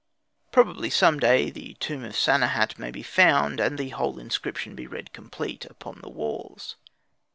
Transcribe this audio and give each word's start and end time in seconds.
Possibly 0.51 0.89
some 0.89 1.19
day 1.19 1.51
the 1.51 1.75
tomb 1.75 2.03
of 2.05 2.13
Sanehat 2.15 2.79
may 2.79 2.89
be 2.89 3.03
found, 3.03 3.59
and 3.59 3.77
the 3.77 3.89
whole 3.89 4.17
inscription 4.17 4.73
be 4.73 4.87
read 4.87 5.13
complete 5.13 5.63
upon 5.67 5.99
the 6.01 6.09
walls. 6.09 6.75